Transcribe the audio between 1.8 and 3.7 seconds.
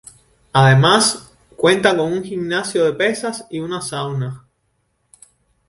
con un gimnasio de pesas y